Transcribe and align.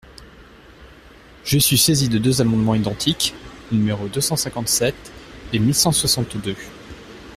Je 1.43 1.59
suis 1.59 1.77
saisi 1.77 2.09
de 2.09 2.17
deux 2.17 2.41
amendements 2.41 2.73
identiques, 2.73 3.35
numéros 3.71 4.07
deux 4.07 4.19
cent 4.19 4.35
cinquante-sept 4.35 4.95
et 5.53 5.59
mille 5.59 5.75
cent 5.75 5.91
soixante-deux. 5.91 6.55